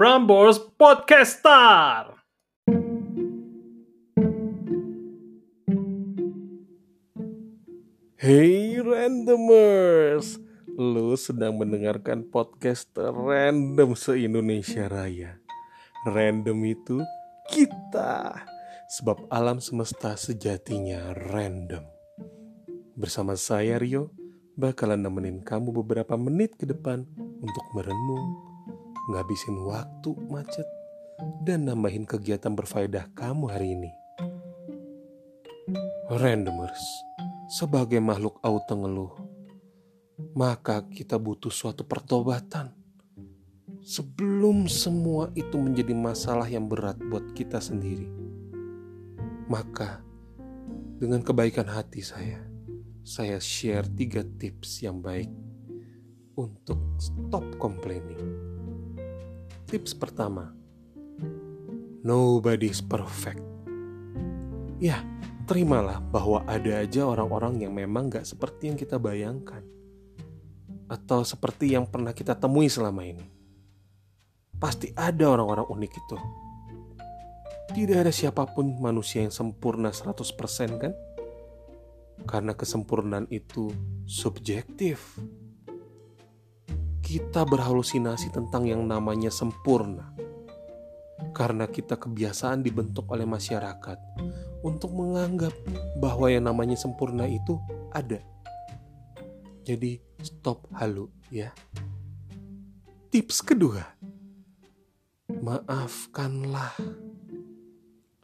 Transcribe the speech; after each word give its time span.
Prambors 0.00 0.56
Podcaster. 0.80 2.16
Hey 8.16 8.80
randomers, 8.80 10.40
lu 10.72 11.12
sedang 11.20 11.60
mendengarkan 11.60 12.24
podcast 12.32 12.88
random 12.96 13.92
se-Indonesia 13.92 14.88
Raya. 14.88 15.36
Random 16.08 16.56
itu 16.64 17.04
kita, 17.52 18.40
sebab 18.96 19.28
alam 19.28 19.60
semesta 19.60 20.16
sejatinya 20.16 21.12
random. 21.12 21.84
Bersama 22.96 23.36
saya 23.36 23.76
Rio, 23.76 24.16
bakalan 24.56 25.04
nemenin 25.04 25.44
kamu 25.44 25.76
beberapa 25.84 26.16
menit 26.16 26.56
ke 26.56 26.64
depan 26.64 27.04
untuk 27.44 27.66
merenung, 27.76 28.48
ngabisin 29.08 29.56
waktu 29.64 30.12
macet, 30.28 30.68
dan 31.44 31.64
nambahin 31.64 32.04
kegiatan 32.04 32.52
berfaedah 32.52 33.08
kamu 33.16 33.44
hari 33.48 33.72
ini. 33.72 33.90
Randomers, 36.10 36.82
sebagai 37.46 38.02
makhluk 38.02 38.42
auto 38.42 38.74
ngeluh, 38.74 39.14
maka 40.34 40.82
kita 40.90 41.16
butuh 41.16 41.54
suatu 41.54 41.86
pertobatan. 41.86 42.74
Sebelum 43.80 44.68
semua 44.68 45.32
itu 45.32 45.56
menjadi 45.56 45.96
masalah 45.96 46.44
yang 46.50 46.68
berat 46.68 47.00
buat 47.00 47.32
kita 47.32 47.62
sendiri. 47.62 48.10
Maka, 49.48 50.04
dengan 51.00 51.24
kebaikan 51.24 51.64
hati 51.64 52.04
saya, 52.04 52.44
saya 53.00 53.40
share 53.40 53.88
tiga 53.88 54.20
tips 54.20 54.84
yang 54.84 55.00
baik 55.00 55.32
untuk 56.36 56.78
stop 57.00 57.46
complaining. 57.56 58.49
Tips 59.70 59.94
pertama, 59.94 60.50
nobody 62.02 62.74
is 62.74 62.82
perfect. 62.82 63.38
Ya, 64.82 64.98
terimalah 65.46 66.02
bahwa 66.10 66.42
ada 66.42 66.82
aja 66.82 67.06
orang-orang 67.06 67.62
yang 67.62 67.78
memang 67.78 68.10
gak 68.10 68.26
seperti 68.26 68.66
yang 68.66 68.74
kita 68.74 68.98
bayangkan. 68.98 69.62
Atau 70.90 71.22
seperti 71.22 71.70
yang 71.70 71.86
pernah 71.86 72.10
kita 72.10 72.34
temui 72.34 72.66
selama 72.66 73.06
ini. 73.06 73.22
Pasti 74.58 74.90
ada 74.98 75.30
orang-orang 75.30 75.70
unik 75.70 75.92
itu. 76.02 76.18
Tidak 77.70 77.98
ada 78.02 78.10
siapa 78.10 78.50
pun 78.50 78.74
manusia 78.82 79.22
yang 79.22 79.30
sempurna 79.30 79.94
100% 79.94 80.82
kan? 80.82 80.98
Karena 82.26 82.58
kesempurnaan 82.58 83.30
itu 83.30 83.70
subjektif. 84.02 85.14
Kita 87.10 87.42
berhalusinasi 87.42 88.30
tentang 88.30 88.70
yang 88.70 88.86
namanya 88.86 89.34
sempurna. 89.34 90.14
Karena 91.34 91.66
kita 91.66 91.98
kebiasaan 91.98 92.62
dibentuk 92.62 93.10
oleh 93.10 93.26
masyarakat 93.26 93.98
untuk 94.62 94.94
menganggap 94.94 95.50
bahwa 95.98 96.30
yang 96.30 96.46
namanya 96.46 96.78
sempurna 96.78 97.26
itu 97.26 97.58
ada. 97.90 98.22
Jadi 99.66 99.98
stop 100.22 100.70
halu 100.70 101.10
ya. 101.34 101.50
Tips 103.10 103.42
kedua, 103.42 103.82
maafkanlah. 105.34 106.78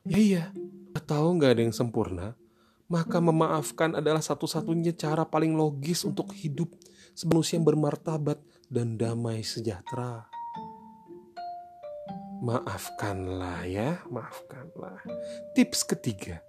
Ya 0.07 0.19
iya, 0.23 0.45
tahu 0.95 1.43
nggak 1.43 1.59
ada 1.59 1.63
yang 1.67 1.75
sempurna, 1.75 2.39
maka 2.87 3.19
memaafkan 3.19 3.99
adalah 3.99 4.23
satu-satunya 4.23 4.95
cara 4.95 5.27
paling 5.27 5.59
logis 5.59 6.07
untuk 6.07 6.31
hidup 6.31 6.71
sebagai 7.17 7.57
yang 7.57 7.65
bermartabat 7.65 8.37
dan 8.69 9.01
damai 9.01 9.41
sejahtera. 9.41 10.29
Maafkanlah 12.45 13.65
ya, 13.65 14.05
maafkanlah. 14.13 15.01
Tips 15.57 15.89
ketiga, 15.89 16.45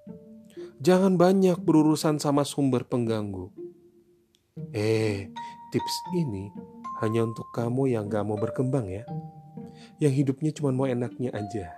jangan 0.83 1.15
banyak 1.15 1.55
berurusan 1.63 2.19
sama 2.19 2.43
sumber 2.43 2.83
pengganggu. 2.83 3.47
Eh, 4.75 5.31
tips 5.71 5.95
ini 6.19 6.51
hanya 6.99 7.23
untuk 7.23 7.47
kamu 7.55 7.95
yang 7.95 8.11
gak 8.11 8.27
mau 8.27 8.35
berkembang 8.35 8.91
ya. 8.91 9.07
Yang 10.03 10.13
hidupnya 10.25 10.51
cuma 10.51 10.75
mau 10.75 10.89
enaknya 10.89 11.31
aja. 11.31 11.71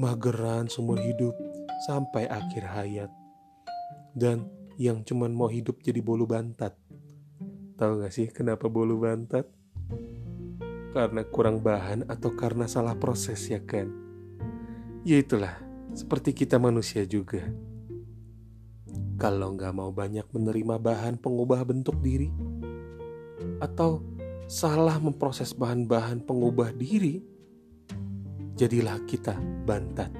Mageran 0.00 0.72
seumur 0.72 0.96
hidup 0.96 1.36
sampai 1.84 2.24
akhir 2.24 2.64
hayat. 2.64 3.10
Dan 4.16 4.48
yang 4.80 5.04
cuma 5.04 5.28
mau 5.28 5.52
hidup 5.52 5.84
jadi 5.84 6.00
bolu 6.00 6.24
bantat. 6.24 6.72
Tahu 7.80 8.04
gak 8.04 8.12
sih 8.12 8.28
kenapa 8.28 8.68
bolu 8.68 9.00
bantat? 9.00 9.48
karena 10.90 11.22
kurang 11.22 11.62
bahan 11.62 12.10
atau 12.10 12.34
karena 12.34 12.66
salah 12.66 12.98
proses 12.98 13.46
ya 13.46 13.62
kan? 13.62 13.86
Ya 15.06 15.22
itulah, 15.22 15.54
seperti 15.94 16.34
kita 16.34 16.58
manusia 16.58 17.06
juga. 17.06 17.46
Kalau 19.16 19.54
nggak 19.54 19.72
mau 19.76 19.94
banyak 19.94 20.26
menerima 20.34 20.76
bahan 20.82 21.14
pengubah 21.20 21.62
bentuk 21.62 22.02
diri, 22.02 22.28
atau 23.62 24.02
salah 24.50 24.98
memproses 24.98 25.54
bahan-bahan 25.54 26.24
pengubah 26.26 26.74
diri, 26.74 27.22
jadilah 28.58 28.98
kita 29.06 29.38
bantat. 29.64 30.10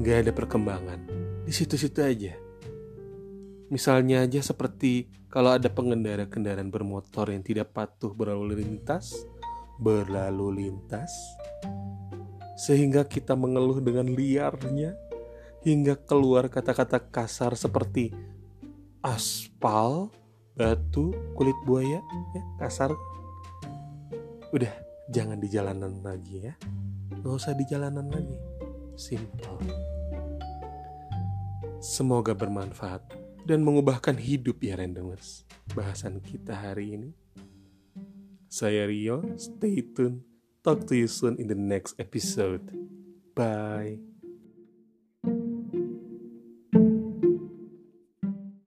Nggak 0.00 0.26
ada 0.26 0.32
perkembangan, 0.34 1.00
di 1.46 1.52
situ-situ 1.52 2.00
aja. 2.02 2.34
Misalnya 3.72 4.28
aja 4.28 4.44
seperti 4.44 5.08
kalau 5.32 5.56
ada 5.56 5.72
pengendara 5.72 6.28
kendaraan 6.28 6.68
bermotor 6.68 7.32
yang 7.32 7.40
tidak 7.40 7.72
patuh 7.72 8.12
berlalu 8.12 8.60
lintas, 8.60 9.24
berlalu 9.80 10.60
lintas, 10.60 11.08
sehingga 12.60 13.08
kita 13.08 13.32
mengeluh 13.32 13.80
dengan 13.80 14.12
liarnya 14.12 14.92
hingga 15.64 15.96
keluar 16.04 16.52
kata-kata 16.52 17.00
kasar 17.00 17.56
seperti 17.56 18.12
aspal, 19.00 20.12
batu, 20.52 21.16
kulit 21.32 21.56
buaya, 21.64 22.04
ya 22.36 22.42
kasar. 22.60 22.92
Udah, 24.52 24.68
jangan 25.08 25.40
di 25.40 25.48
jalanan 25.48 26.04
lagi 26.04 26.44
ya. 26.44 26.52
Gak 27.24 27.40
usah 27.40 27.56
di 27.56 27.64
jalanan 27.64 28.04
lagi. 28.12 28.36
Simple. 29.00 29.64
Semoga 31.80 32.36
bermanfaat 32.36 33.21
dan 33.42 33.66
mengubahkan 33.66 34.18
hidup 34.18 34.62
ya 34.62 34.78
randomers. 34.78 35.42
Bahasan 35.72 36.22
kita 36.22 36.54
hari 36.54 36.98
ini. 36.98 37.10
Saya 38.52 38.84
Rio, 38.84 39.24
stay 39.40 39.80
tuned. 39.80 40.22
Talk 40.62 40.86
to 40.86 40.94
you 40.94 41.10
soon 41.10 41.40
in 41.42 41.50
the 41.50 41.58
next 41.58 41.98
episode. 41.98 42.62
Bye. 43.34 44.11